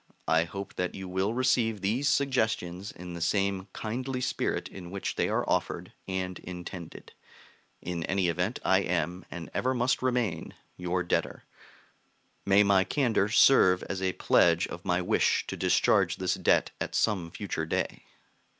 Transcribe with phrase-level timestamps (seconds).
[0.27, 5.13] I hope that you will receive these suggestions in the same kindly spirit in which
[5.13, 7.13] they are offered and intended.
[7.83, 11.43] In any event I am, and ever must remain, your debtor.
[12.47, 16.95] May my candor serve as a pledge of my wish to discharge this debt at
[16.95, 18.05] some future day!